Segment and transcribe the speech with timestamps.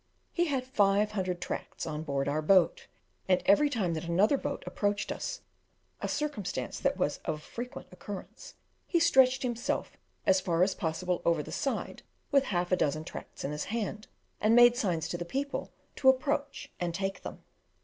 [0.33, 2.87] He had 500 tracts on board our boat,
[3.27, 5.41] and every time that another boat approached us,
[6.01, 8.55] a circumstance that was of frequent occurrence,
[8.87, 12.01] he stretched himself as far as possible over the side
[12.31, 14.07] with half a dozen tracts in his hand,
[14.39, 17.43] and made signs to the people to approach and take them.